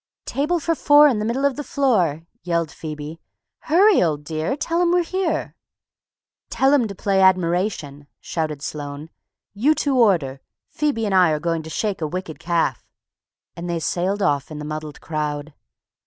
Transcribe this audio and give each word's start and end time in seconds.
"Table 0.25 0.59
for 0.59 0.73
four 0.73 1.07
in 1.07 1.19
the 1.19 1.25
middle 1.25 1.45
of 1.45 1.57
the 1.57 1.63
floor," 1.63 2.23
yelled 2.41 2.71
Phoebe. 2.71 3.19
"Hurry, 3.69 4.01
old 4.01 4.23
dear, 4.23 4.57
tell 4.57 4.81
'em 4.81 4.91
we're 4.91 5.03
here!" 5.03 5.55
"Tell 6.49 6.73
'em 6.73 6.87
to 6.87 6.95
play 6.95 7.21
'Admiration'!" 7.21 8.07
shouted 8.19 8.63
Sloane. 8.63 9.11
"You 9.53 9.75
two 9.75 9.95
order; 9.99 10.41
Phoebe 10.71 11.05
and 11.05 11.13
I 11.13 11.29
are 11.29 11.39
going 11.39 11.61
to 11.61 11.69
shake 11.69 12.01
a 12.01 12.07
wicked 12.07 12.39
calf," 12.39 12.83
and 13.55 13.69
they 13.69 13.77
sailed 13.77 14.23
off 14.23 14.49
in 14.49 14.57
the 14.57 14.65
muddled 14.65 15.01
crowd. 15.01 15.53